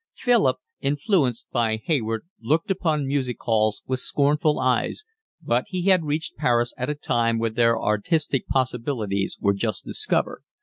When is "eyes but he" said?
4.59-5.83